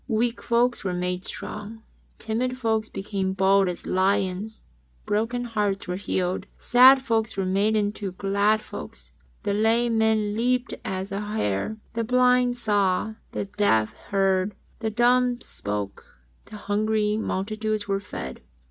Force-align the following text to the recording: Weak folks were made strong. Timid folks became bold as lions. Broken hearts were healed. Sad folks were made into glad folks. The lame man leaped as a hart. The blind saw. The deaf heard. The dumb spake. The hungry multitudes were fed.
Weak 0.07 0.41
folks 0.41 0.83
were 0.83 0.95
made 0.95 1.25
strong. 1.25 1.83
Timid 2.17 2.57
folks 2.57 2.89
became 2.89 3.33
bold 3.33 3.69
as 3.69 3.85
lions. 3.85 4.63
Broken 5.05 5.43
hearts 5.43 5.87
were 5.87 5.95
healed. 5.95 6.47
Sad 6.57 7.03
folks 7.03 7.37
were 7.37 7.45
made 7.45 7.75
into 7.75 8.11
glad 8.13 8.61
folks. 8.61 9.11
The 9.43 9.53
lame 9.53 9.99
man 9.99 10.35
leaped 10.35 10.73
as 10.83 11.11
a 11.11 11.19
hart. 11.19 11.77
The 11.93 12.03
blind 12.03 12.57
saw. 12.57 13.13
The 13.33 13.45
deaf 13.45 13.95
heard. 13.95 14.55
The 14.79 14.89
dumb 14.89 15.39
spake. 15.39 15.99
The 16.45 16.55
hungry 16.57 17.17
multitudes 17.17 17.87
were 17.87 17.99
fed. 17.99 18.41